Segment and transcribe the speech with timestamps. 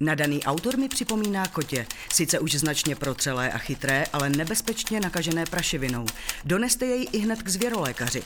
[0.00, 6.06] Nadaný autor mi připomíná kotě, sice už značně procelé a chytré, ale nebezpečně nakažené praševinou.
[6.44, 8.22] Doneste jej i hned k zvěrolékaři.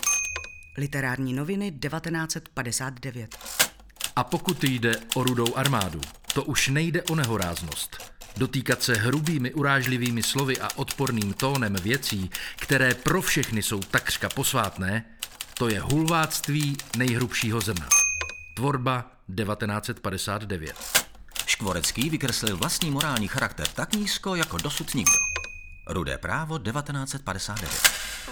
[0.79, 3.39] Literární noviny 1959.
[4.17, 6.01] A pokud jde o rudou armádu,
[6.35, 8.13] to už nejde o nehoráznost.
[8.37, 15.05] Dotýkat se hrubými urážlivými slovy a odporným tónem věcí, které pro všechny jsou takřka posvátné,
[15.59, 17.89] to je hulváctví nejhrubšího zrna.
[18.55, 21.02] Tvorba 1959.
[21.63, 25.13] Škvorecký vykreslil vlastní morální charakter tak nízko, jako dosud nikdo.
[25.87, 28.32] Rudé právo 1959.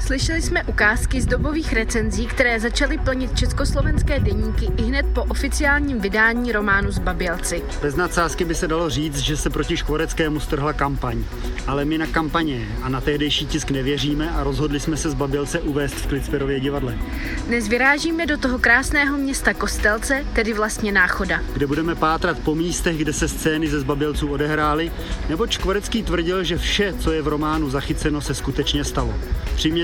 [0.00, 6.00] Slyšeli jsme ukázky z dobových recenzí, které začaly plnit československé deníky i hned po oficiálním
[6.00, 7.62] vydání románu Zbabělci.
[7.82, 11.24] Bez nadsázky by se dalo říct, že se proti Škvoreckému strhla kampaň.
[11.66, 15.94] Ale my na kampaně a na tehdejší tisk nevěříme a rozhodli jsme se Zbabělce uvést
[15.94, 16.98] v Klicperově divadle.
[17.46, 21.40] Dnes vyrážíme do toho krásného města Kostelce, tedy vlastně Náchoda.
[21.52, 24.92] Kde budeme pátrat po místech, kde se scény ze Zbabělců odehrály,
[25.28, 29.14] nebo Škvorecký tvrdil, že vše, co je v románu zachyceno, se skutečně stalo.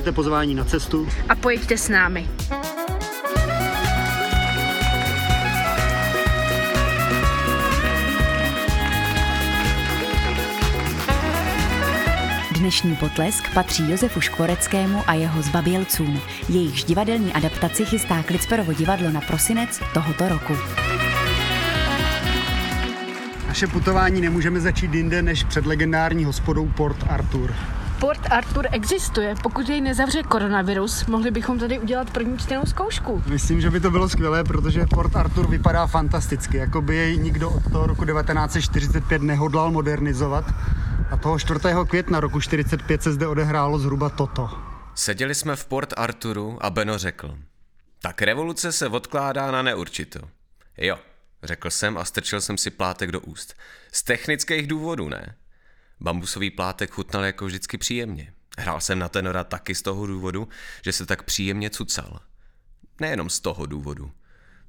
[0.07, 2.29] Přijměte pozvání na cestu a pojďte s námi.
[12.59, 16.21] Dnešní potlesk patří Josefu Škvoreckému a jeho zbabělcům.
[16.49, 20.53] Jejichž divadelní adaptaci chystá Klicperovo divadlo na prosinec tohoto roku.
[23.47, 27.55] Naše putování nemůžeme začít jinde než před legendární hospodou Port Arthur.
[28.01, 29.35] Port Arthur existuje.
[29.43, 33.23] Pokud jej nezavře koronavirus, mohli bychom tady udělat první čtenou zkoušku.
[33.27, 37.51] Myslím, že by to bylo skvělé, protože Port Arthur vypadá fantasticky, jako by jej nikdo
[37.51, 40.45] od toho roku 1945 nehodlal modernizovat.
[41.11, 41.61] A toho 4.
[41.89, 44.51] května roku 45 se zde odehrálo zhruba toto.
[44.95, 47.39] Seděli jsme v Port Arturu a Beno řekl.
[48.03, 50.21] Tak revoluce se odkládá na neurčito.
[50.79, 50.99] Jo,
[51.43, 53.55] řekl jsem a strčil jsem si plátek do úst.
[53.93, 55.35] Z technických důvodů, ne?
[56.01, 58.33] Bambusový plátek chutnal jako vždycky příjemně.
[58.59, 60.49] Hrál jsem na tenora taky z toho důvodu,
[60.85, 62.21] že se tak příjemně cucal.
[63.01, 64.13] Nejenom z toho důvodu.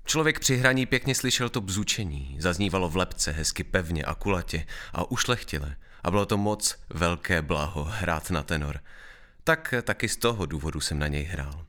[0.05, 5.11] Člověk při hraní pěkně slyšel to bzučení, zaznívalo v lepce hezky pevně a kulatě a
[5.11, 8.79] ušlechtile a bylo to moc velké blaho hrát na tenor.
[9.43, 11.65] Tak taky z toho důvodu jsem na něj hrál.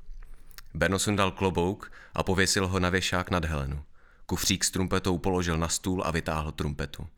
[0.74, 3.84] Berno sundal klobouk a pověsil ho na věšák nad Helenu.
[4.26, 7.08] Kufřík s trumpetou položil na stůl a vytáhl trumpetu.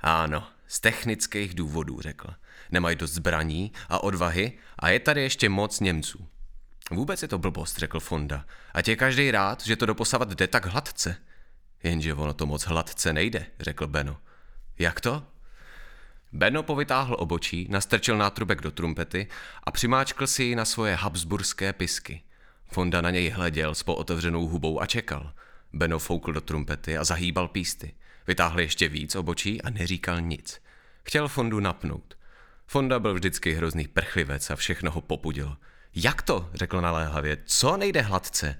[0.00, 2.28] Ano, z technických důvodů, řekl.
[2.70, 6.28] Nemají dost zbraní a odvahy a je tady ještě moc Němců.
[6.90, 8.44] Vůbec je to blbost, řekl Fonda.
[8.74, 11.16] A je každý rád, že to doposavat jde tak hladce.
[11.82, 14.16] Jenže ono to moc hladce nejde, řekl Beno.
[14.78, 15.22] Jak to?
[16.32, 19.26] Beno povytáhl obočí, nastrčil nátrubek do trumpety
[19.64, 22.22] a přimáčkl si ji na svoje habsburské pisky.
[22.66, 25.32] Fonda na něj hleděl s pootevřenou hubou a čekal.
[25.72, 27.94] Beno foukl do trumpety a zahýbal písty.
[28.28, 30.60] Vytáhl ještě víc obočí a neříkal nic.
[31.02, 32.18] Chtěl Fondu napnout.
[32.66, 35.56] Fonda byl vždycky hrozný prchlivec a všechno ho popudilo.
[35.94, 36.50] Jak to?
[36.54, 37.38] řekl naléhavě.
[37.44, 38.58] Co nejde hladce?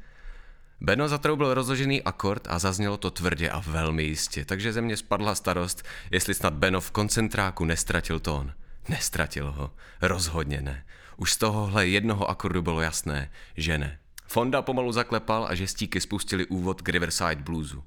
[0.80, 5.34] Beno zatroubil rozložený akord a zaznělo to tvrdě a velmi jistě, takže ze mě spadla
[5.34, 8.52] starost, jestli snad Beno v koncentráku nestratil tón.
[8.88, 9.70] Nestratil ho.
[10.02, 10.84] Rozhodně ne.
[11.16, 13.98] Už z tohohle jednoho akordu bylo jasné, že ne.
[14.26, 17.84] Fonda pomalu zaklepal a žestíky spustili úvod k Riverside Bluesu.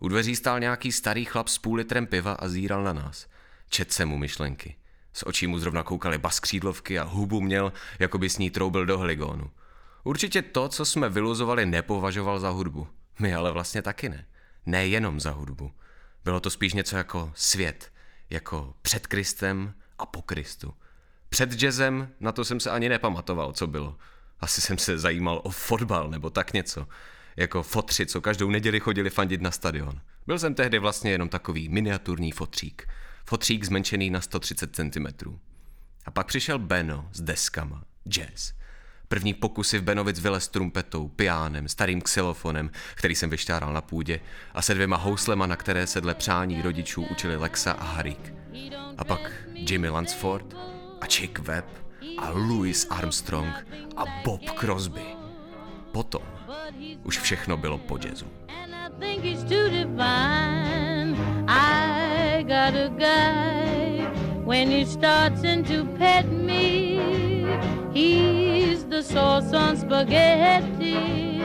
[0.00, 3.26] U dveří stál nějaký starý chlap s půl litrem piva a zíral na nás.
[3.68, 4.76] Čet se mu myšlenky.
[5.12, 8.98] S očí mu zrovna koukaly baskřídlovky a hubu měl, jako by s ní troubil do
[8.98, 9.50] heligonu.
[10.04, 12.88] Určitě to, co jsme vyluzovali, nepovažoval za hudbu.
[13.18, 14.26] My ale vlastně taky ne.
[14.66, 15.72] Nejenom za hudbu.
[16.24, 17.92] Bylo to spíš něco jako svět,
[18.30, 20.74] jako před Kristem a po Kristu.
[21.28, 23.96] Před jazzem na to jsem se ani nepamatoval, co bylo.
[24.40, 26.86] Asi jsem se zajímal o fotbal nebo tak něco
[27.36, 30.00] jako fotři, co každou neděli chodili fandit na stadion.
[30.26, 32.88] Byl jsem tehdy vlastně jenom takový miniaturní fotřík.
[33.26, 35.06] Fotřík zmenšený na 130 cm.
[36.06, 38.52] A pak přišel Beno s deskama, jazz.
[39.08, 44.20] První pokusy v Benovic vylez trumpetou, piánem, starým xylofonem, který jsem vyšťáral na půdě,
[44.54, 48.34] a se dvěma houslema, na které se dle přání rodičů učili Lexa a Harik.
[48.98, 50.54] A pak Jimmy Lansford
[51.00, 51.66] a Chick Webb
[52.18, 53.66] a Louis Armstrong
[53.96, 55.04] a Bob Crosby.
[55.92, 56.22] Potom
[57.04, 58.26] už všechno bylo po jazzu.
[64.46, 66.98] When he starts in to pet me,
[67.94, 71.40] he's the sauce on spaghetti.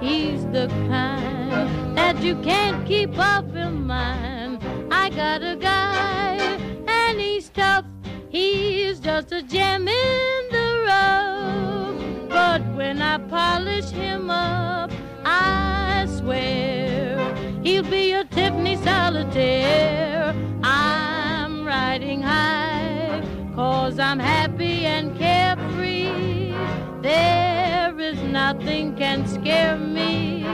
[0.00, 4.62] He's the kind that you can't keep off your mind.
[4.92, 6.38] I got a guy,
[6.86, 7.84] and he's tough.
[8.34, 12.28] He's just a gem in the rough.
[12.28, 14.90] But when I polish him up,
[15.24, 17.32] I swear
[17.62, 20.34] he'll be a Tiffany solitaire.
[20.64, 23.22] I'm riding high,
[23.54, 26.56] cause I'm happy and carefree.
[27.02, 30.44] There is nothing can scare me,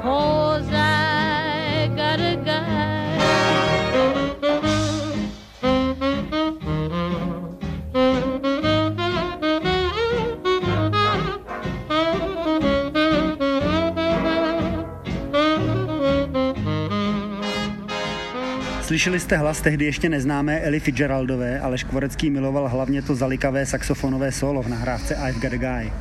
[0.00, 0.93] cause I
[18.94, 24.32] Slyšeli jste hlas tehdy ještě neznámé Eli Fitzgeraldové, ale Škvorecký miloval hlavně to zalikavé saxofonové
[24.32, 25.92] solo v nahrávce I've Got a Guy.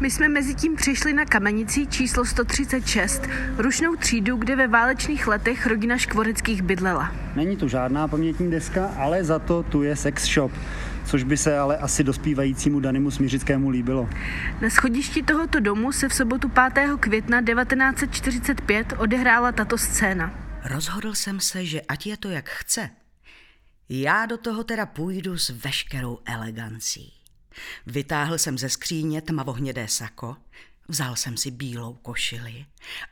[0.00, 5.66] My jsme mezi tím přišli na kamenici číslo 136, rušnou třídu, kde ve válečných letech
[5.66, 7.12] rodina Škvoreckých bydlela.
[7.36, 10.52] Není to žádná pamětní deska, ale za to tu je sex shop
[11.04, 14.08] což by se ale asi dospívajícímu Danimu Smiřickému líbilo.
[14.60, 16.90] Na schodišti tohoto domu se v sobotu 5.
[17.00, 20.43] května 1945 odehrála tato scéna.
[20.64, 22.90] Rozhodl jsem se, že ať je to jak chce,
[23.88, 27.12] já do toho teda půjdu s veškerou elegancí.
[27.86, 30.36] Vytáhl jsem ze skříně tmavohnědé sako,
[30.88, 32.66] vzal jsem si bílou košili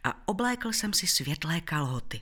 [0.05, 2.21] a oblékl jsem si světlé kalhoty.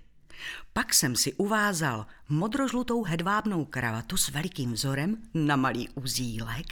[0.72, 6.66] Pak jsem si uvázal modrožlutou hedvábnou kravatu s velikým vzorem na malý uzílek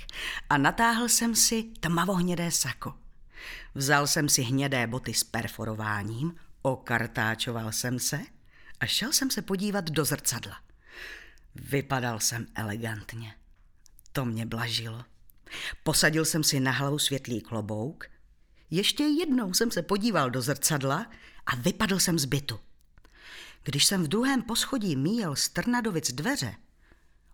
[0.50, 2.94] a natáhl jsem si tmavohnědé sako.
[3.74, 8.20] Vzal jsem si hnědé boty s perforováním, okartáčoval jsem se
[8.80, 10.56] a šel jsem se podívat do zrcadla.
[11.54, 13.34] Vypadal jsem elegantně.
[14.12, 15.04] To mě blažilo.
[15.82, 18.04] Posadil jsem si na hlavu světlý klobouk,
[18.70, 21.10] ještě jednou jsem se podíval do zrcadla
[21.46, 22.60] a vypadl jsem z bytu.
[23.64, 26.54] Když jsem v druhém poschodí míjel Strnadovic dveře,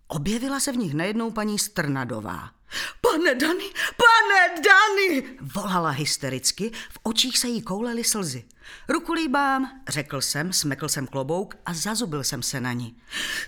[0.07, 2.54] objevila se v nich najednou paní Strnadová.
[3.01, 3.63] Pane Dany,
[3.97, 8.43] pane Dany, volala hystericky, v očích se jí koulely slzy.
[8.89, 12.97] Ruku líbám, řekl jsem, smekl jsem klobouk a zazubil jsem se na ní.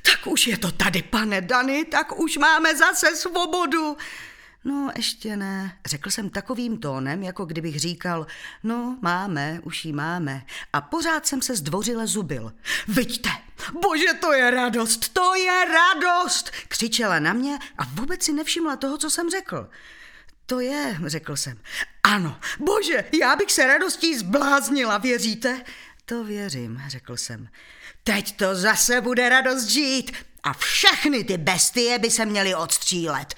[0.02, 3.98] Tak už je to tady, pane Dany, tak už máme zase svobodu.
[4.64, 8.28] No, ještě ne, řekl jsem takovým tónem, jako kdybych říkal,
[8.64, 10.46] no, máme, už ji máme.
[10.74, 12.54] A pořád jsem se zdvořile zubil.
[12.88, 13.30] Vidíte,
[13.82, 18.98] bože, to je radost, to je radost, křičela na mě a vůbec si nevšimla toho,
[18.98, 19.70] co jsem řekl.
[20.46, 21.58] To je, řekl jsem.
[22.04, 25.64] Ano, bože, já bych se radostí zbláznila, věříte?
[26.06, 27.48] To věřím, řekl jsem.
[28.04, 30.12] Teď to zase bude radost žít
[30.44, 33.36] a všechny ty bestie by se měly odstřílet.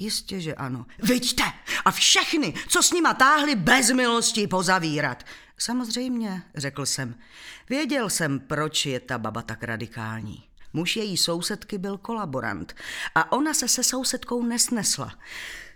[0.00, 0.86] Jistě, že ano.
[0.98, 1.42] Vidíte,
[1.84, 5.24] a všechny, co s nima táhli bez milosti pozavírat.
[5.58, 7.14] Samozřejmě, řekl jsem.
[7.68, 10.44] Věděl jsem, proč je ta baba tak radikální.
[10.72, 12.74] Muž její sousedky byl kolaborant
[13.14, 15.18] a ona se se sousedkou nesnesla.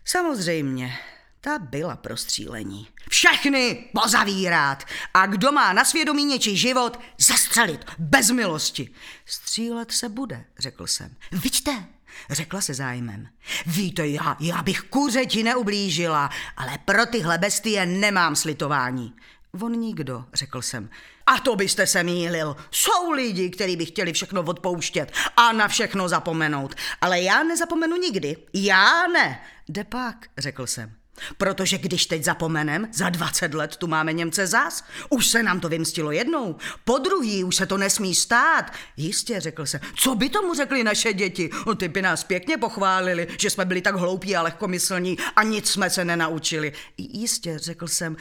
[0.04, 0.98] Samozřejmě,
[1.40, 2.88] ta byla prostřílení.
[3.08, 4.84] Všechny pozavírat
[5.14, 8.94] a kdo má na svědomí něčí život, zastřelit bez milosti.
[9.26, 11.16] Střílet se bude, řekl jsem.
[11.32, 11.84] Vidíte,
[12.30, 13.28] řekla se zájmem.
[13.66, 19.14] Víte, já, já bych kuřeti neublížila, ale pro tyhle bestie nemám slitování.
[19.62, 20.90] On nikdo, řekl jsem.
[21.26, 22.56] A to byste se mýlil.
[22.70, 26.74] Jsou lidi, kteří by chtěli všechno odpouštět a na všechno zapomenout.
[27.00, 28.36] Ale já nezapomenu nikdy.
[28.52, 29.40] Já ne.
[29.68, 30.92] Jde pak, řekl jsem.
[31.38, 34.84] Protože když teď zapomenem, za 20 let tu máme Němce zas.
[35.10, 36.56] Už se nám to vymstilo jednou.
[36.84, 38.72] Po druhý už se to nesmí stát.
[38.96, 39.80] Jistě, řekl jsem.
[39.94, 41.50] Co by tomu řekli naše děti?
[41.66, 45.70] No, ty by nás pěkně pochválili, že jsme byli tak hloupí a lehkomyslní a nic
[45.70, 46.72] jsme se nenaučili.
[46.98, 48.16] Jistě, řekl jsem.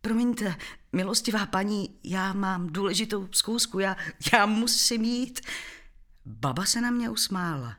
[0.00, 0.54] Promiňte,
[0.92, 3.96] milostivá paní, já mám důležitou zkoušku, já,
[4.32, 5.40] já musím jít.
[6.26, 7.76] Baba se na mě usmála.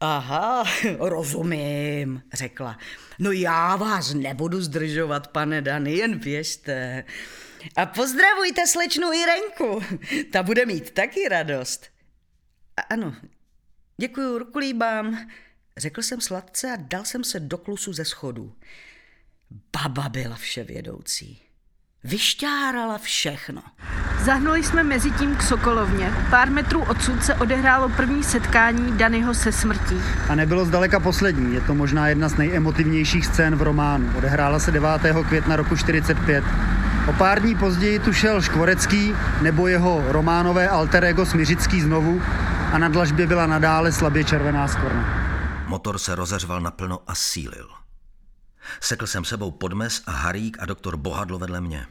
[0.00, 0.64] Aha,
[0.98, 2.78] rozumím, řekla.
[3.18, 7.04] No já vás nebudu zdržovat, pane Dany, jen běžte.
[7.76, 9.82] A pozdravujte slečnu Irenku,
[10.32, 11.86] ta bude mít taky radost.
[12.76, 13.16] A ano,
[13.96, 15.30] děkuju, rukulíbám,
[15.76, 18.54] řekl jsem sladce a dal jsem se do klusu ze schodů.
[19.72, 21.45] Baba byla vševědoucí.
[22.04, 23.62] Vyšťárala všechno.
[24.24, 26.12] Zahnuli jsme mezi tím k Sokolovně.
[26.30, 29.96] Pár metrů odsud se odehrálo první setkání Danyho se smrtí.
[30.28, 31.54] A nebylo zdaleka poslední.
[31.54, 34.12] Je to možná jedna z nejemotivnějších scén v románu.
[34.18, 34.88] Odehrála se 9.
[35.28, 36.44] května roku 45.
[37.08, 42.22] O pár dní později tu šel Škvorecký nebo jeho románové alter ego Smiřický znovu
[42.72, 45.04] a na dlažbě byla nadále slabě červená skvrna.
[45.66, 47.68] Motor se rozeřval naplno a sílil.
[48.80, 51.86] Sekl jsem sebou podmes a harík a doktor Bohadlo vedle mě.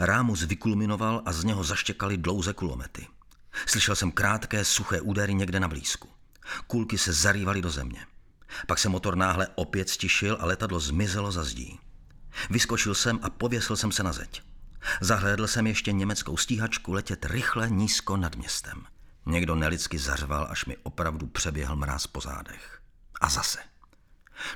[0.00, 3.06] Rámus vykulminoval a z něho zaštěkaly dlouze kulomety.
[3.66, 6.08] Slyšel jsem krátké, suché údery někde na blízku.
[6.66, 8.06] Kulky se zarývaly do země.
[8.66, 11.80] Pak se motor náhle opět stišil a letadlo zmizelo za zdí.
[12.50, 14.42] Vyskočil jsem a pověsil jsem se na zeď.
[15.00, 18.82] Zahlédl jsem ještě německou stíhačku letět rychle nízko nad městem.
[19.26, 22.80] Někdo nelidsky zařval, až mi opravdu přeběhl mráz po zádech.
[23.20, 23.58] A zase.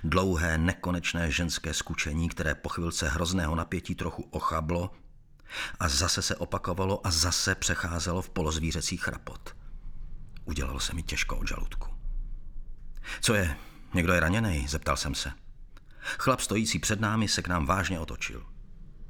[0.05, 4.93] Dlouhé, nekonečné ženské skučení, které po chvilce hrozného napětí trochu ochablo
[5.81, 9.57] a zase se opakovalo a zase přecházelo v polozvířecí chrapot.
[10.45, 11.89] Udělalo se mi těžko od žaludku.
[13.21, 13.57] Co je?
[13.95, 14.69] Někdo je raněný?
[14.69, 15.33] Zeptal jsem se.
[16.19, 18.47] Chlap stojící před námi se k nám vážně otočil.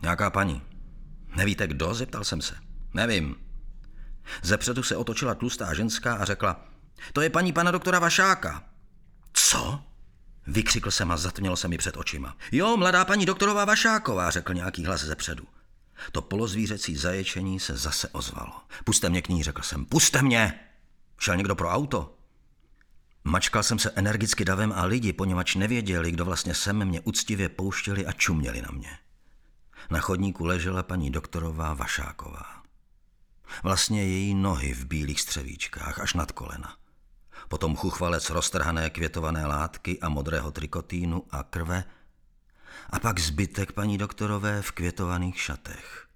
[0.03, 0.63] Nějaká paní.
[1.37, 1.95] Nevíte kdo?
[1.95, 2.55] Zeptal jsem se.
[2.95, 3.37] Nevím.
[4.43, 6.65] Zepředu se otočila tlustá ženská a řekla,
[7.13, 8.65] to je paní pana doktora Vašáka.
[9.33, 9.85] Co?
[10.51, 12.37] Vykřikl jsem a zatmělo se mi před očima.
[12.53, 15.45] Jo, mladá paní doktorová Vašáková, řekl nějaký hlas zepředu.
[16.13, 18.53] To polozvířecí zaječení se zase ozvalo.
[18.85, 19.85] Puste mě k ní, řekl jsem.
[19.85, 20.61] Puste mě!
[21.19, 22.15] Šel někdo pro auto?
[23.25, 28.07] Mačkal jsem se energicky davem a lidi, poněvadž nevěděli, kdo vlastně jsem, mě uctivě pouštěli
[28.07, 28.99] a čuměli na mě.
[29.91, 32.63] Na chodníku ležela paní doktorová Vašáková.
[33.63, 36.77] Vlastně její nohy v bílých střevíčkách až nad kolena.
[37.49, 41.85] Potom chuchvalec roztrhané květované látky a modrého trikotínu a krve
[42.91, 46.09] a pak zbytek paní doktorové v květovaných šatech.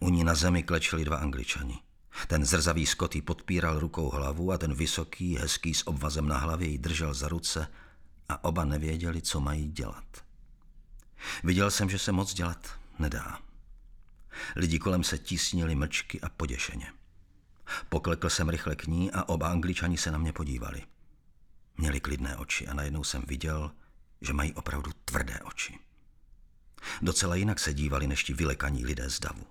[0.00, 1.78] U ní na zemi klečeli dva angličani.
[2.26, 6.78] Ten zrzavý skotý podpíral rukou hlavu a ten vysoký, hezký s obvazem na hlavě ji
[6.78, 7.68] držel za ruce
[8.28, 10.04] a oba nevěděli, co mají dělat.
[11.44, 13.38] Viděl jsem, že se moc dělat nedá.
[14.56, 16.92] Lidi kolem se tísnili mlčky a poděšeně.
[17.88, 20.82] Poklekl jsem rychle k ní a oba angličani se na mě podívali.
[21.76, 23.70] Měli klidné oči a najednou jsem viděl,
[24.20, 25.78] že mají opravdu tvrdé oči.
[27.02, 29.46] Docela jinak se dívali než ti vylekaní lidé z davu.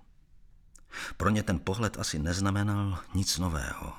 [1.16, 3.92] Pro ně ten pohled asi neznamenal nic nového,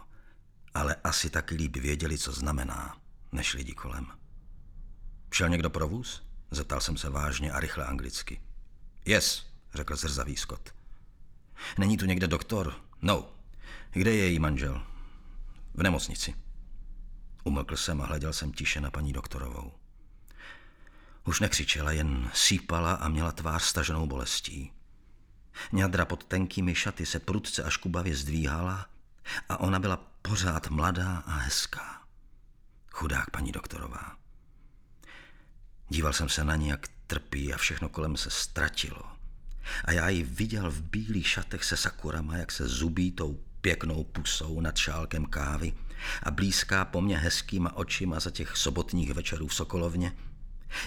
[0.73, 2.97] ale asi taky líp věděli, co znamená,
[3.31, 4.07] než lidi kolem.
[5.31, 6.23] Šel někdo pro vůz?
[6.51, 8.41] Zeptal jsem se vážně a rychle anglicky.
[9.05, 10.73] Yes, řekl zrzavý Scott.
[11.77, 12.75] Není tu někde doktor?
[13.01, 13.38] No.
[13.91, 14.81] Kde je její manžel?
[15.74, 16.36] V nemocnici.
[17.43, 19.74] Umlkl jsem a hleděl jsem tiše na paní doktorovou.
[21.25, 24.72] Už nekřičela, jen sípala a měla tvář staženou bolestí.
[25.72, 28.89] Ňadra pod tenkými šaty se prudce až kubavě zdvíhala
[29.50, 32.03] a ona byla pořád mladá a hezká.
[32.91, 34.17] Chudák paní doktorová.
[35.89, 39.01] Díval jsem se na ní, jak trpí a všechno kolem se ztratilo.
[39.86, 44.62] A já ji viděl v bílých šatech se sakurama, jak se zubí tou pěknou pusou
[44.62, 45.74] nad šálkem kávy
[46.24, 50.12] a blízká po mně hezkýma očima za těch sobotních večerů v Sokolovně–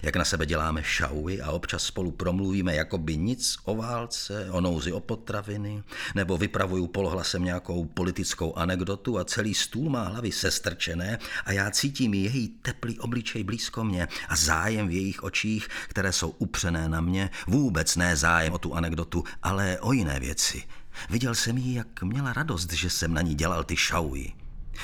[0.02, 4.60] jak na sebe děláme šauy a občas spolu promluvíme jako by nic o válce, o
[4.60, 5.82] nouzi o potraviny,
[6.14, 12.14] nebo vypravuju polohlasem nějakou politickou anekdotu a celý stůl má hlavy sestrčené a já cítím
[12.14, 17.30] její teplý obličej blízko mě a zájem v jejich očích, které jsou upřené na mě,
[17.46, 20.62] vůbec ne zájem o tu anekdotu, ale o jiné věci.
[21.10, 24.32] Viděl jsem jí, jak měla radost, že jsem na ní dělal ty šauji.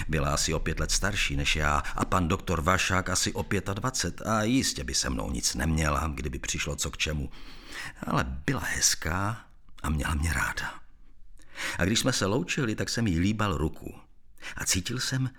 [0.09, 4.23] Byla asi o pět let starší než já a pan doktor Vašák asi o dvacet
[4.23, 7.31] a jistě by se mnou nic neměla, kdyby přišlo co k čemu.
[8.07, 9.41] Ale byla hezká
[9.83, 10.75] a měla mě ráda.
[11.79, 13.95] A když jsme se loučili, tak jsem jí líbal ruku.
[14.57, 15.31] A cítil jsem,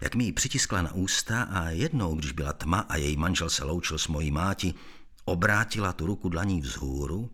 [0.00, 3.64] jak mi ji přitiskla na ústa a jednou, když byla tma a její manžel se
[3.64, 4.74] loučil s mojí máti,
[5.24, 7.30] obrátila tu ruku dlaní vzhůru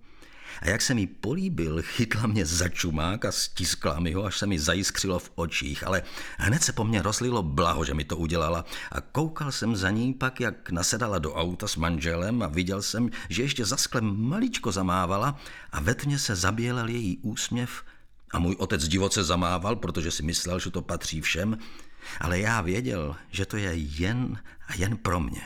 [0.60, 4.46] a jak se mi políbil, chytla mě za čumák a stiskla mi ho, až se
[4.46, 6.02] mi zajiskřilo v očích, ale
[6.38, 8.64] hned se po mně rozlilo blaho, že mi to udělala.
[8.92, 13.10] A koukal jsem za ní pak, jak nasedala do auta s manželem a viděl jsem,
[13.28, 15.40] že ještě za sklem maličko zamávala
[15.72, 17.84] a ve tmě se zabělel její úsměv.
[18.32, 21.58] A můj otec divoce zamával, protože si myslel, že to patří všem,
[22.20, 25.42] ale já věděl, že to je jen a jen pro mě.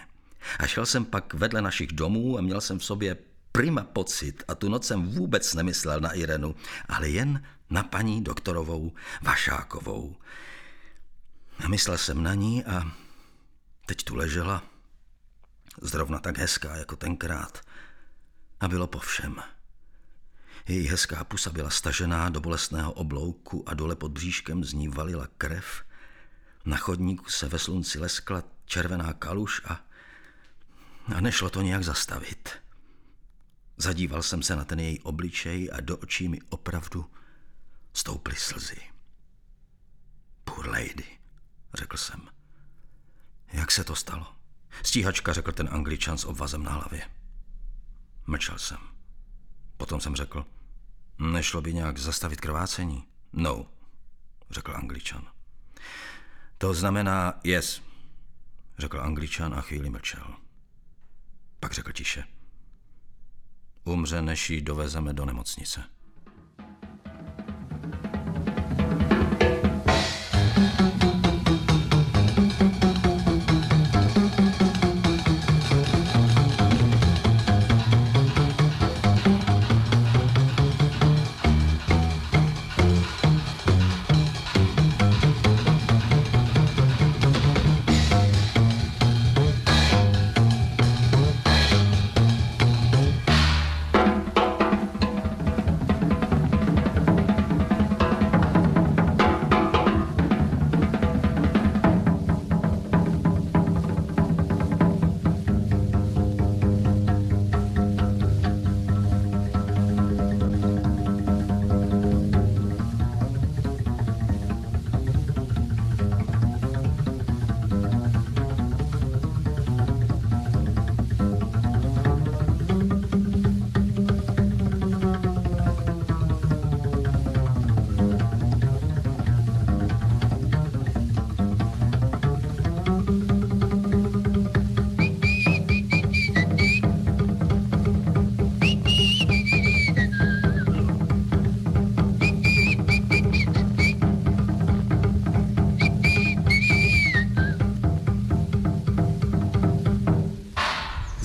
[0.59, 3.17] A šel jsem pak vedle našich domů a měl jsem v sobě
[3.57, 6.55] prima pocit a tu noc jsem vůbec nemyslel na Irenu,
[6.89, 10.17] ale jen na paní doktorovou Vašákovou.
[11.65, 12.93] A myslel jsem na ní a
[13.87, 14.63] teď tu ležela,
[15.83, 17.61] zrovna tak hezká jako tenkrát.
[18.61, 19.37] A bylo po všem.
[20.69, 25.29] Její hezká pusa byla stažená do bolestného oblouku a dole pod bříškem z ní valila
[25.39, 25.83] krev.
[26.65, 29.81] Na chodníku se ve slunci leskla červená kaluž a,
[31.17, 32.66] a nešlo to nějak zastavit.
[33.77, 37.11] Zadíval jsem se na ten její obličej a do očí mi opravdu
[37.93, 38.81] stouply slzy.
[40.45, 41.19] Poor lady,
[41.75, 42.29] řekl jsem.
[43.53, 44.37] Jak se to stalo?
[44.83, 47.11] Stíhačka, řekl ten angličan s obvazem na hlavě.
[48.27, 48.79] Mlčel jsem.
[49.77, 50.47] Potom jsem řekl,
[51.19, 53.05] nešlo by nějak zastavit krvácení?
[53.33, 53.71] No,
[54.51, 55.29] řekl angličan.
[56.59, 57.83] To znamená yes,
[58.79, 60.37] řekl angličan a chvíli mlčel.
[61.61, 62.36] Pak řekl tiše.
[63.87, 65.85] Umře, než ji dovezeme do nemocnice.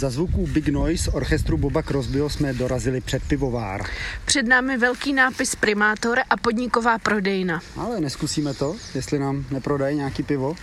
[0.01, 3.86] Za zvuků Big Noise orchestru Boba Crosbyho jsme dorazili před pivovár.
[4.25, 7.62] Před námi velký nápis Primátor a podniková prodejna.
[7.77, 10.55] Ale neskusíme to, jestli nám neprodají nějaký pivo,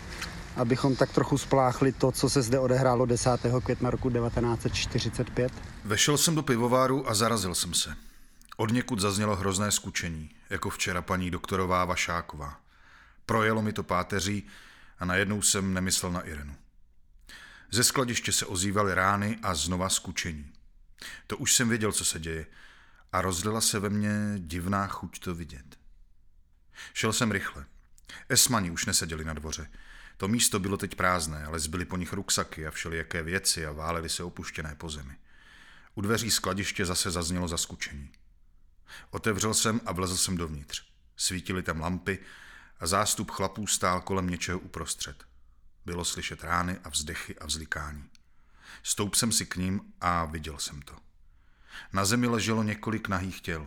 [0.56, 3.30] abychom tak trochu spláchli to, co se zde odehrálo 10.
[3.64, 5.52] května roku 1945.
[5.84, 7.94] Vešel jsem do pivováru a zarazil jsem se.
[8.56, 12.56] Od někud zaznělo hrozné skučení, jako včera paní doktorová Vašáková.
[13.26, 14.46] Projelo mi to páteří
[14.98, 16.54] a najednou jsem nemyslel na Irenu.
[17.70, 20.52] Ze skladiště se ozývaly rány a znova skučení.
[21.26, 22.46] To už jsem věděl, co se děje
[23.12, 25.78] a rozlila se ve mně divná chuť to vidět.
[26.94, 27.66] Šel jsem rychle.
[28.28, 29.70] Esmani už neseděli na dvoře.
[30.16, 34.08] To místo bylo teď prázdné, ale zbyly po nich ruksaky a všelijaké věci a válely
[34.08, 35.16] se opuštěné po zemi.
[35.94, 38.12] U dveří skladiště zase zaznělo zaskučení.
[39.10, 40.84] Otevřel jsem a vlezl jsem dovnitř.
[41.16, 42.18] Svítily tam lampy
[42.80, 45.27] a zástup chlapů stál kolem něčeho uprostřed.
[45.88, 48.04] Bylo slyšet rány a vzdechy a vzlikání.
[48.82, 50.96] Stoup jsem si k ním a viděl jsem to.
[51.92, 53.66] Na zemi leželo několik nahých těl.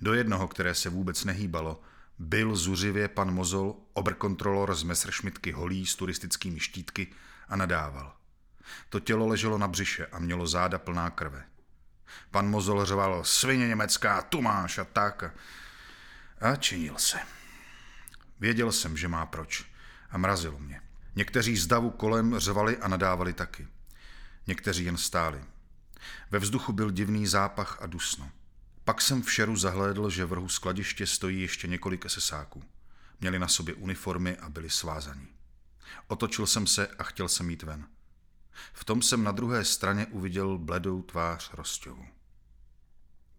[0.00, 1.82] Do jednoho, které se vůbec nehýbalo,
[2.18, 7.14] byl zuřivě pan Mozol, oberkontrolor z Messerschmittky holí s turistickými štítky
[7.48, 8.16] a nadával.
[8.88, 11.44] To tělo leželo na břiše a mělo záda plná krve.
[12.30, 15.24] Pan Mozol řval, svině německá, tu máš a tak.
[16.40, 17.18] A činil se.
[18.40, 19.64] Věděl jsem, že má proč.
[20.10, 20.91] A mrazilo mě.
[21.14, 23.68] Někteří z davu kolem řvali a nadávali taky.
[24.46, 25.44] Někteří jen stáli.
[26.30, 28.30] Ve vzduchu byl divný zápach a dusno.
[28.84, 32.64] Pak jsem v šeru zahlédl, že v rohu skladiště stojí ještě několik esesáků.
[33.20, 35.28] Měli na sobě uniformy a byli svázaní.
[36.06, 37.86] Otočil jsem se a chtěl jsem jít ven.
[38.72, 42.06] V tom jsem na druhé straně uviděl bledou tvář Rosťovu.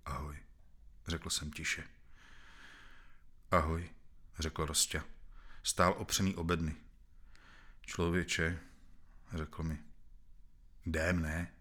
[0.05, 0.37] Ahoj,
[1.07, 1.83] řekl jsem tiše.
[3.51, 3.89] Ahoj,
[4.39, 5.01] řekl Rostě.
[5.63, 6.75] Stál opřený o bedny.
[7.85, 8.59] Člověče,
[9.33, 9.79] řekl mi.
[10.85, 11.51] Jdem, ne?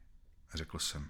[0.54, 1.08] Řekl jsem.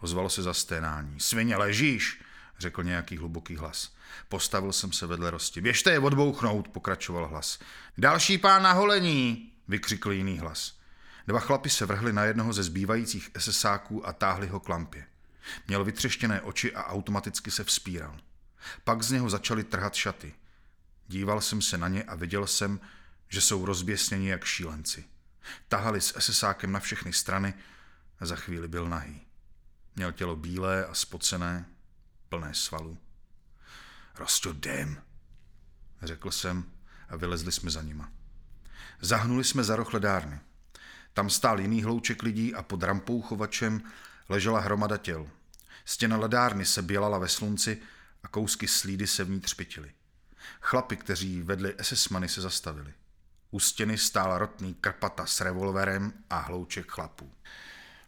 [0.00, 1.20] Ozvalo se zasténání.
[1.20, 2.22] Svině, ležíš,
[2.58, 3.94] řekl nějaký hluboký hlas.
[4.28, 5.60] Postavil jsem se vedle rosti.
[5.60, 7.58] Běžte je odbouchnout, pokračoval hlas.
[7.98, 10.78] Další pán na holení, vykřikl jiný hlas.
[11.26, 15.06] Dva chlapi se vrhli na jednoho ze zbývajících SSáků a táhli ho k lampě.
[15.68, 18.16] Měl vytřeštěné oči a automaticky se vzpíral.
[18.84, 20.34] Pak z něho začali trhat šaty.
[21.08, 22.80] Díval jsem se na ně a viděl jsem,
[23.28, 25.04] že jsou rozběsněni jak šílenci.
[25.68, 27.54] Tahali s SSákem na všechny strany
[28.20, 29.20] a za chvíli byl nahý.
[29.96, 31.66] Měl tělo bílé a spocené,
[32.28, 32.98] plné svalů.
[34.14, 35.02] Rosto, jdem,
[36.02, 36.64] řekl jsem
[37.08, 38.12] a vylezli jsme za nima.
[39.00, 40.40] Zahnuli jsme za roh ledárny.
[41.12, 43.82] Tam stál jiný hlouček lidí a pod rampou chovačem
[44.28, 45.30] ležela hromada těl.
[45.84, 47.82] Stěna ledárny se bělala ve slunci
[48.22, 49.92] a kousky slídy se v ní třpitily.
[50.60, 52.94] Chlapi, kteří vedli SS-many, se zastavili.
[53.54, 57.32] U stěny stál rotný krpata s revolverem a hlouček chlapů.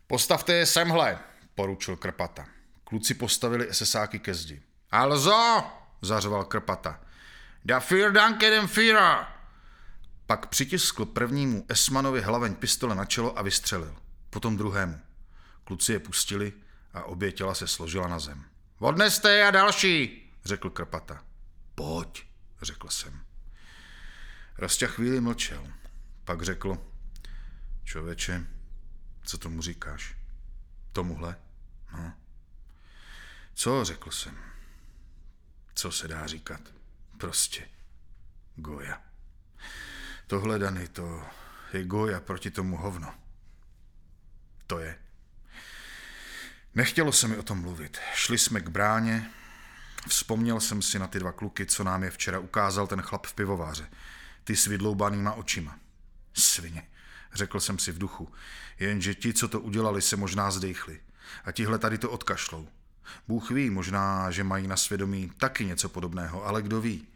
[0.06, 1.18] Postavte je semhle,
[1.54, 2.46] poručil krpata.
[2.84, 4.62] Kluci postavili SSáky ke zdi.
[4.90, 5.64] Also,
[6.02, 7.00] zařoval krpata.
[7.64, 9.26] Da vier danke dem Führer.
[10.26, 13.96] Pak přitiskl prvnímu Esmanovi hlaveň pistole na čelo a vystřelil.
[14.30, 15.00] Potom druhému.
[15.64, 16.52] Kluci je pustili
[16.94, 18.44] a obě těla se složila na zem.
[18.78, 21.24] Odneste je a další, řekl krpata.
[21.74, 22.26] Pojď,
[22.62, 23.25] řekl jsem.
[24.58, 25.66] Rostě chvíli mlčel.
[26.24, 26.92] Pak řekl,
[27.84, 28.46] člověče,
[29.22, 30.16] co tomu říkáš?
[30.92, 31.36] Tomuhle?
[31.92, 32.12] No.
[33.54, 34.38] Co, řekl jsem.
[35.74, 36.60] Co se dá říkat?
[37.18, 37.68] Prostě.
[38.56, 39.02] Goja.
[40.26, 41.26] Tohle, Dany, to
[41.72, 43.14] je Goja proti tomu hovno.
[44.66, 44.98] To je.
[46.74, 47.98] Nechtělo se mi o tom mluvit.
[48.14, 49.30] Šli jsme k bráně,
[50.08, 53.34] vzpomněl jsem si na ty dva kluky, co nám je včera ukázal ten chlap v
[53.34, 53.90] pivováře.
[54.46, 55.78] Ty s vydloubanýma očima.
[56.34, 56.82] Svině,
[57.34, 58.32] řekl jsem si v duchu.
[58.78, 61.00] Jenže ti, co to udělali, se možná zdejchli.
[61.44, 62.68] A tihle tady to odkašlou.
[63.28, 67.08] Bůh ví, možná, že mají na svědomí taky něco podobného, ale kdo ví?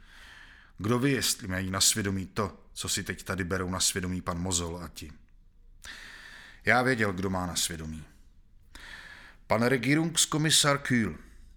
[0.79, 4.39] Kdo ví, jestli mají na svědomí to, co si teď tady berou na svědomí pan
[4.39, 5.13] Mozol a ti.
[6.65, 8.05] Já věděl, kdo má na svědomí.
[9.47, 11.17] Pan Regierungskomisar Kühl,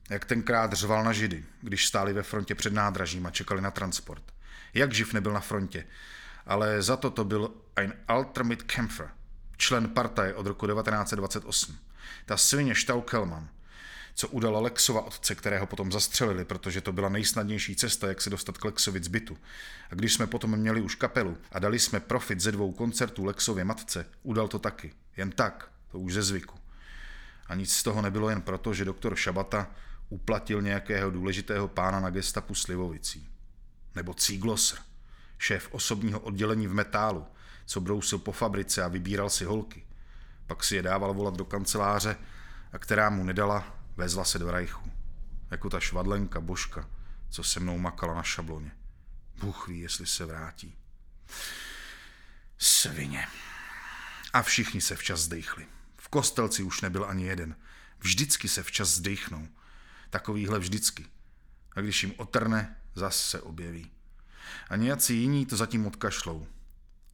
[0.09, 4.32] jak tenkrát řval na židy, když stáli ve frontě před nádražím a čekali na transport.
[4.73, 5.86] Jak živ nebyl na frontě,
[6.45, 9.09] ale za to to byl ein alter Mitkämpfer,
[9.57, 11.77] člen partaje od roku 1928.
[12.25, 13.49] Ta svině Staukelmann,
[14.15, 18.57] co udala Lexova otce, kterého potom zastřelili, protože to byla nejsnadnější cesta, jak se dostat
[18.57, 19.38] k Lexovi z bytu.
[19.91, 23.63] A když jsme potom měli už kapelu a dali jsme profit ze dvou koncertů Lexově
[23.63, 24.93] matce, udal to taky.
[25.17, 26.59] Jen tak, to už ze zvyku.
[27.47, 29.71] A nic z toho nebylo jen proto, že doktor Šabata
[30.09, 33.32] uplatil nějakého důležitého pána na gestapu Slivovicí.
[33.95, 34.77] Nebo Cíglosr,
[35.38, 37.27] šéf osobního oddělení v metálu,
[37.65, 39.86] co brousil po fabrice a vybíral si holky.
[40.47, 42.17] Pak si je dával volat do kanceláře
[42.71, 44.91] a která mu nedala, vezla se do rajchu.
[45.51, 46.89] Jako ta švadlenka Božka,
[47.29, 48.71] co se mnou makala na šabloně.
[49.39, 50.75] Bůh ví, jestli se vrátí.
[52.58, 53.27] Svině.
[54.34, 55.67] A všichni se včas zdechli.
[55.97, 57.56] V kostelci už nebyl ani jeden.
[57.99, 59.47] Vždycky se včas zdechnou.
[60.10, 61.06] Takovýhle vždycky.
[61.75, 63.91] A když jim otrne, zas se objeví.
[64.69, 66.47] A nějací jiní to zatím odkašlou.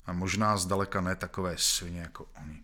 [0.05, 2.63] A možná zdaleka ne takové svině jako oni.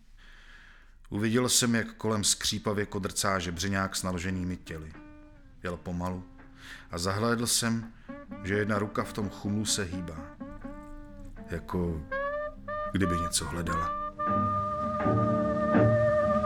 [1.09, 4.93] Uviděl jsem, jak kolem skřípavě kodrcá žebřeňák s naloženými těly.
[5.63, 6.23] Jel pomalu
[6.91, 7.93] a zahlédl jsem,
[8.43, 10.17] že jedna ruka v tom chumlu se hýbá.
[11.49, 12.01] Jako
[12.91, 14.05] kdyby něco hledala.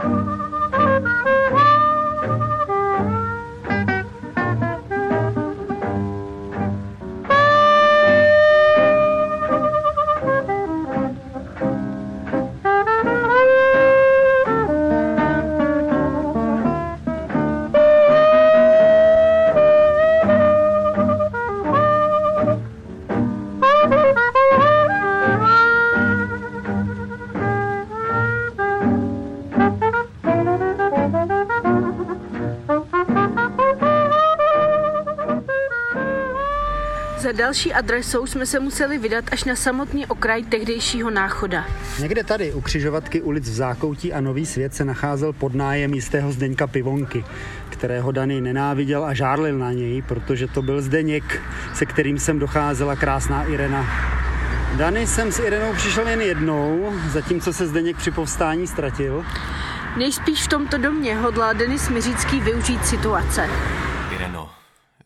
[0.02, 0.39] Za
[37.40, 41.64] další adresou jsme se museli vydat až na samotný okraj tehdejšího náchoda.
[42.00, 46.66] Někde tady u křižovatky ulic v Zákoutí a Nový svět se nacházel podnájem jistého Zdeňka
[46.66, 47.24] Pivonky,
[47.68, 51.42] kterého Dany nenáviděl a žárlil na něj, protože to byl Zdeněk,
[51.74, 53.86] se kterým jsem docházela krásná Irena.
[54.76, 59.24] Dany jsem s Irenou přišel jen jednou, zatímco se Zdeněk při povstání ztratil.
[59.96, 63.48] Nejspíš v tomto domě hodlá Denis Miřícký využít situace.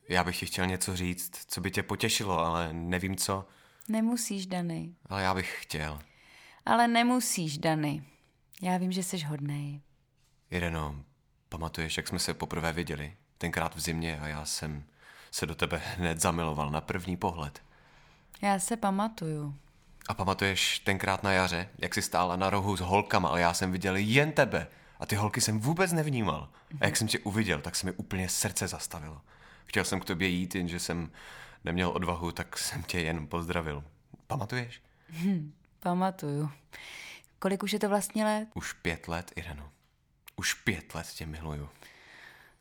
[0.08, 3.48] Já bych ti chtěl něco říct, co by tě potěšilo, ale nevím co.
[3.88, 4.94] Nemusíš, Dany.
[5.06, 5.98] Ale já bych chtěl.
[6.66, 8.04] Ale nemusíš, Dany.
[8.62, 9.80] Já vím, že jsi hodnej.
[10.50, 11.04] Ireno,
[11.48, 13.16] pamatuješ, jak jsme se poprvé viděli?
[13.38, 14.84] Tenkrát v zimě a já jsem
[15.30, 17.62] se do tebe hned zamiloval na první pohled.
[18.42, 19.54] Já se pamatuju.
[20.08, 23.72] A pamatuješ tenkrát na jaře, jak jsi stála na rohu s holkama, ale já jsem
[23.72, 24.66] viděl jen tebe.
[25.00, 26.48] A ty holky jsem vůbec nevnímal.
[26.80, 29.20] A jak jsem tě uviděl, tak se mi úplně srdce zastavilo.
[29.74, 31.10] Chtěl jsem k tobě jít, jenže jsem
[31.64, 33.84] neměl odvahu, tak jsem tě jen pozdravil.
[34.26, 34.82] Pamatuješ?
[35.80, 36.50] Pamatuju.
[37.38, 38.48] Kolik už je to vlastně let?
[38.54, 39.70] Už pět let, Ireno.
[40.36, 41.68] Už pět let tě miluju.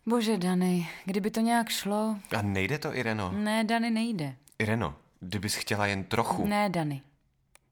[0.06, 2.18] Bože, Dany, kdyby to nějak šlo...
[2.38, 3.32] A nejde to, Ireno?
[3.32, 4.36] Ne, Dany, nejde.
[4.60, 6.48] Ireno, kdybys chtěla jen trochu.
[6.48, 7.02] Ne, Dany.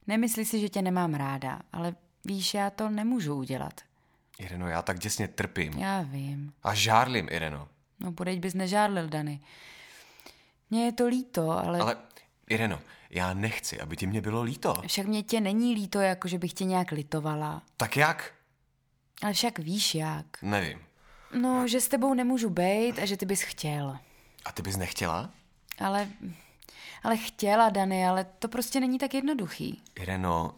[0.07, 3.81] Nemyslí si, že tě nemám ráda, ale víš, já to nemůžu udělat.
[4.39, 5.73] Ireno, já tak děsně trpím.
[5.73, 6.53] Já vím.
[6.63, 7.67] A žárlím, Ireno.
[8.03, 9.39] No, podeď bys nežárlil, Dany.
[10.69, 11.79] Mně je to líto, ale...
[11.79, 11.97] Ale,
[12.49, 14.81] Ireno, já nechci, aby ti mě bylo líto.
[14.87, 17.61] Však mě tě není líto, jako že bych tě nějak litovala.
[17.77, 18.33] Tak jak?
[19.23, 20.25] Ale však víš jak.
[20.41, 20.79] Nevím.
[21.41, 23.97] No, že s tebou nemůžu bejt a že ty bys chtěl.
[24.45, 25.29] A ty bys nechtěla?
[25.79, 26.07] Ale...
[27.03, 29.81] Ale chtěla, Dany, ale to prostě není tak jednoduchý.
[29.95, 30.55] Ireno,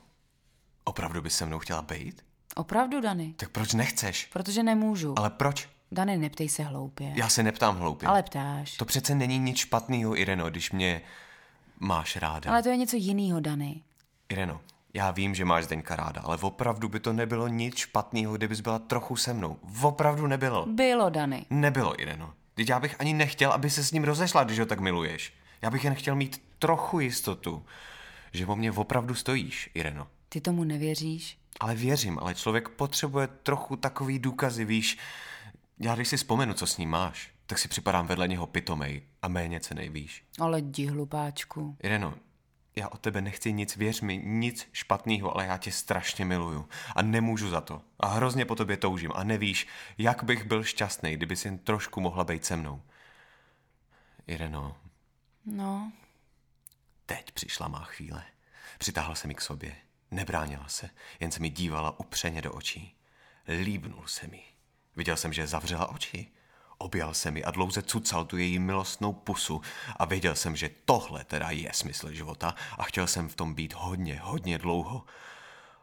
[0.84, 2.26] opravdu bys se mnou chtěla bejt?
[2.56, 3.34] Opravdu, Dany.
[3.38, 4.26] Tak proč nechceš?
[4.26, 5.20] Protože nemůžu.
[5.20, 5.70] Ale proč?
[5.94, 7.12] Dany, neptej se hloupě.
[7.16, 8.08] Já se neptám hloupě.
[8.08, 8.78] Ale ptáš.
[8.78, 11.02] To přece není nic špatného, Ireno, když mě
[11.80, 12.52] máš ráda.
[12.52, 13.82] Ale to je něco jiného, Dany.
[14.30, 14.62] Ireno,
[14.94, 18.80] já vím, že máš Zdeňka ráda, ale opravdu by to nebylo nic špatného, kdybys byla
[18.80, 19.58] trochu se mnou.
[19.82, 20.66] Opravdu nebylo.
[20.66, 21.46] Bylo, Dany.
[21.50, 22.34] Nebylo, Ireno.
[22.54, 25.34] Teď já bych ani nechtěl, aby se s ním rozešla, když ho tak miluješ.
[25.62, 27.66] Já bych jen chtěl mít trochu jistotu,
[28.34, 30.08] že o mě opravdu stojíš, Ireno.
[30.30, 31.38] Ty tomu nevěříš?
[31.60, 34.98] Ale věřím, ale člověk potřebuje trochu takový důkazy, víš.
[35.80, 39.28] Já když si vzpomenu, co s ním máš, tak si připadám vedle něho pitomej a
[39.28, 40.26] méně cenej, víš.
[40.40, 41.78] Ale jdi, hlupáčku.
[41.84, 42.14] Ireno,
[42.76, 47.02] já od tebe nechci nic, věř mi, nic špatného, ale já tě strašně miluju a
[47.02, 47.82] nemůžu za to.
[48.00, 52.24] A hrozně po tobě toužím a nevíš, jak bych byl šťastný, kdyby jen trošku mohla
[52.24, 52.82] být se mnou.
[54.28, 54.76] Ireno,
[55.46, 55.92] No,
[57.06, 58.24] teď přišla má chvíle.
[58.78, 59.76] Přitáhl se mi k sobě.
[60.12, 62.96] Nebránila se, jen se mi dívala upřeně do očí.
[63.48, 64.53] Líbnul se mi.
[64.96, 66.28] Viděl jsem, že zavřela oči.
[66.78, 69.62] Objal se mi a dlouze cucal tu její milostnou pusu
[69.98, 73.74] a věděl jsem, že tohle teda je smysl života a chtěl jsem v tom být
[73.74, 75.04] hodně, hodně dlouho.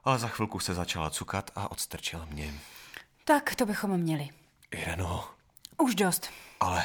[0.04, 2.54] Ale za chvilku se začala cukat a odstrčila mě.
[3.24, 4.28] tak to bychom měli.
[4.70, 5.28] Ireno,
[5.78, 6.30] Už dost.
[6.60, 6.84] ale...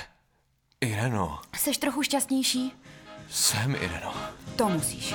[0.82, 2.74] Ireno, Seš trochu šťastnější?
[3.30, 4.14] jsem Ireno.
[4.56, 5.14] To musíš.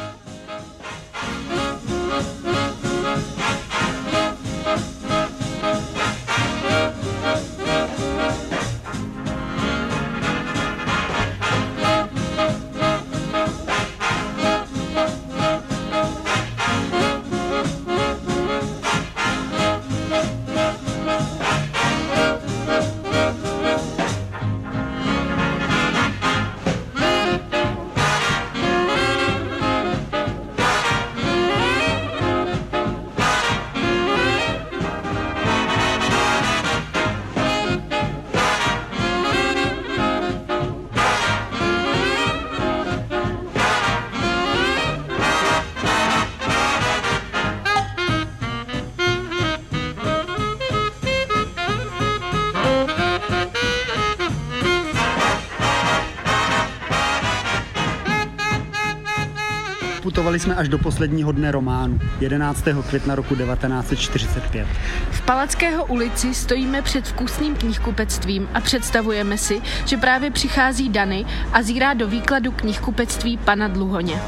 [60.30, 62.64] Doputovali jsme až do posledního dne románu, 11.
[62.88, 64.68] května roku 1945.
[65.10, 71.62] V Palackého ulici stojíme před vkusným knihkupectvím a představujeme si, že právě přichází Dany a
[71.62, 74.22] zírá do výkladu knihkupectví pana Dluhoně.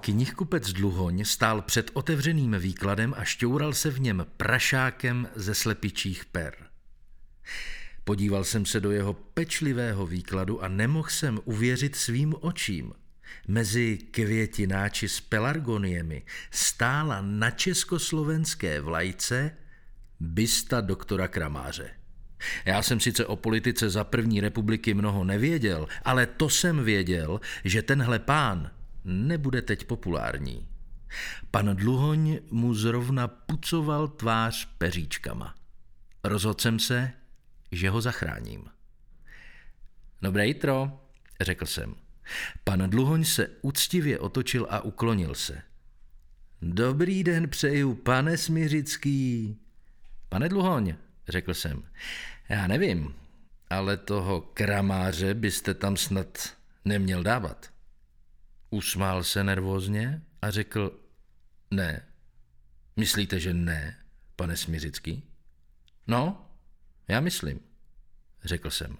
[0.00, 6.54] Knihkupec Dluhoň stál před otevřeným výkladem a šťoural se v něm prašákem ze slepičích per.
[8.08, 12.92] Podíval jsem se do jeho pečlivého výkladu a nemohl jsem uvěřit svým očím.
[13.48, 19.50] Mezi květináči s pelargoniemi stála na československé vlajce
[20.20, 21.90] bysta doktora Kramáře.
[22.64, 27.82] Já jsem sice o politice za první republiky mnoho nevěděl, ale to jsem věděl, že
[27.82, 28.70] tenhle pán
[29.04, 30.68] nebude teď populární.
[31.50, 35.54] Pan Dluhoň mu zrovna pucoval tvář peříčkama.
[36.24, 37.12] Rozhodl jsem se,
[37.72, 38.64] že ho zachráním.
[40.22, 41.00] Dobré jitro,
[41.40, 41.94] řekl jsem.
[42.64, 45.62] Pan Dluhoň se úctivě otočil a uklonil se.
[46.62, 49.56] Dobrý den přeju, pane Smiřický.
[50.28, 50.94] Pane Dluhoň,
[51.28, 51.82] řekl jsem.
[52.48, 53.14] Já nevím,
[53.70, 57.72] ale toho kramáře byste tam snad neměl dávat.
[58.70, 61.00] Usmál se nervózně a řekl,
[61.70, 62.02] ne.
[62.96, 63.96] Myslíte, že ne,
[64.36, 65.22] pane Smiřický?
[66.06, 66.47] No,
[67.08, 67.60] já myslím,
[68.44, 68.96] řekl jsem.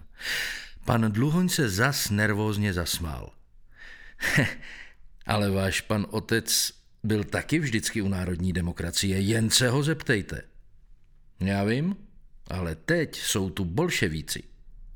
[0.85, 3.33] Pan Dluhoň se zas nervózně zasmál.
[5.25, 6.71] Ale váš pan otec
[7.03, 10.41] byl taky vždycky u národní demokracie, jen se ho zeptejte.
[11.39, 11.95] Já vím,
[12.47, 14.43] ale teď jsou tu bolševíci,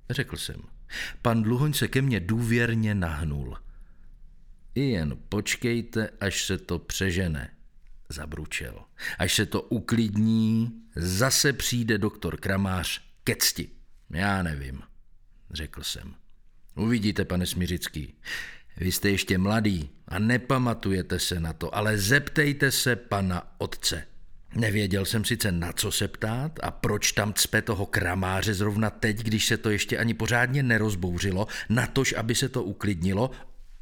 [0.09, 0.61] řekl jsem.
[1.21, 3.57] Pan Dluhoň se ke mně důvěrně nahnul.
[4.75, 7.52] I jen počkejte, až se to přežene,
[8.13, 8.79] zabručel.
[9.19, 13.69] Až se to uklidní, zase přijde doktor Kramář ke cti.
[14.09, 14.81] Já nevím,
[15.51, 16.13] řekl jsem.
[16.75, 18.15] Uvidíte, pane Smiřický.
[18.77, 24.05] Vy jste ještě mladý a nepamatujete se na to, ale zeptejte se pana otce.
[24.55, 29.17] Nevěděl jsem sice na co se ptát a proč tam cpe toho kramáře zrovna teď,
[29.17, 33.31] když se to ještě ani pořádně nerozbouřilo, natož, aby se to uklidnilo,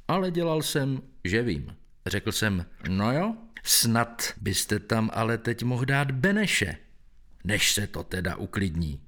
[0.07, 1.75] ale dělal jsem, že vím.
[2.05, 6.77] Řekl jsem, no jo, snad byste tam ale teď mohl dát Beneše,
[7.43, 9.01] než se to teda uklidní.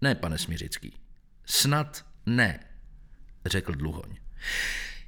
[0.00, 0.92] Ne, pane Smiřický,
[1.44, 2.60] snad ne,
[3.46, 4.16] řekl Dluhoň.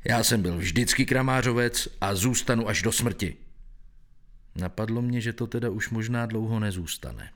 [0.05, 3.37] Já jsem byl vždycky kramářovec a zůstanu až do smrti.
[4.55, 7.33] Napadlo mě, že to teda už možná dlouho nezůstane.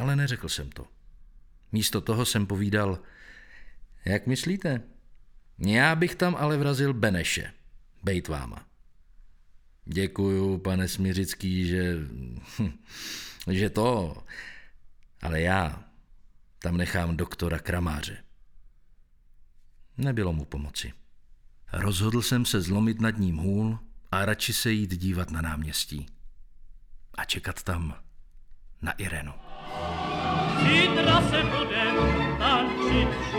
[0.00, 0.86] Ale neřekl jsem to.
[1.72, 2.98] Místo toho jsem povídal,
[4.04, 4.82] jak myslíte?
[5.58, 7.52] Já bych tam ale vrazil Beneše,
[8.02, 8.67] bejt váma.
[9.90, 11.96] Děkuju, pane Smiřický, že,
[13.50, 14.16] že to,
[15.22, 15.84] ale já
[16.58, 18.16] tam nechám doktora Kramáře.
[19.98, 20.92] Nebylo mu pomoci.
[21.72, 23.78] Rozhodl jsem se zlomit nad ním hůl
[24.12, 26.06] a radši se jít dívat na náměstí.
[27.14, 27.94] A čekat tam
[28.82, 29.32] na Irenu.
[30.62, 31.96] Zítra se budem
[32.38, 33.37] tančit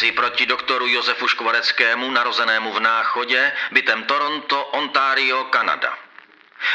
[0.00, 5.98] věci proti doktoru Josefu Škvareckému, narozenému v Náchodě, bytem Toronto, Ontario, Kanada.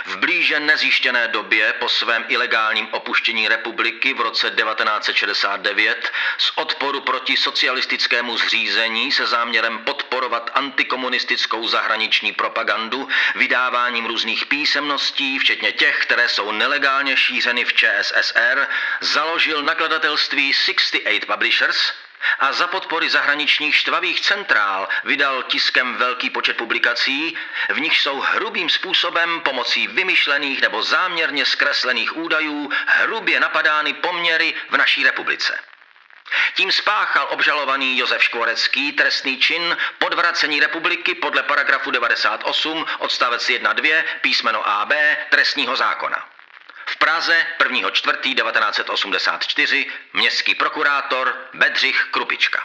[0.05, 7.37] V blíže nezjištěné době po svém ilegálním opuštění republiky v roce 1969 z odporu proti
[7.37, 16.51] socialistickému zřízení se záměrem podporovat antikomunistickou zahraniční propagandu vydáváním různých písemností, včetně těch, které jsou
[16.51, 18.67] nelegálně šířeny v ČSSR,
[19.01, 21.93] založil nakladatelství 68 Publishers,
[22.39, 27.37] a za podpory zahraničních štvavých centrál vydal tiskem velký počet publikací,
[27.69, 34.77] v nich jsou hrubým způsobem pomocí vymyšlených nebo záměrně zkreslených údajů hrubě napadány poměry v
[34.77, 35.59] naší republice.
[36.55, 44.69] Tím spáchal obžalovaný Josef Škvorecký trestný čin podvracení republiky podle paragrafu 98 odstavec 1.2 písmeno
[44.69, 44.91] AB
[45.29, 46.32] trestního zákona.
[46.85, 47.91] V Praze 1.
[47.91, 48.17] 4.
[48.35, 52.59] 1984 městský prokurátor Bedřich Krupička.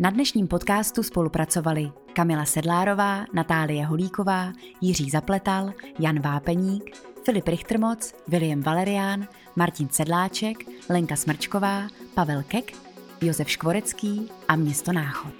[0.00, 8.62] Na dnešním podcastu spolupracovali Kamila Sedlárová, Natálie Holíková, Jiří Zapletal, Jan Vápeník, Filip Richtermoc, William
[8.62, 10.56] Valerián, Martin Sedláček,
[10.88, 12.72] Lenka Smrčková, Pavel Kek,
[13.20, 15.34] Josef Škvorecký a město Náchod.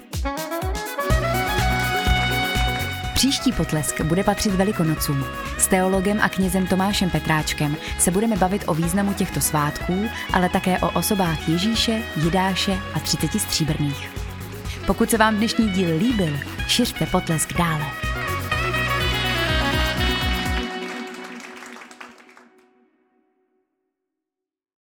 [3.19, 5.25] Příští potlesk bude patřit Velikonocům.
[5.59, 10.79] S teologem a knězem Tomášem Petráčkem se budeme bavit o významu těchto svátků, ale také
[10.79, 14.11] o osobách Ježíše, Jidáše a 30 stříbrných.
[14.87, 18.08] Pokud se vám dnešní díl líbil, šiřte potlesk dále.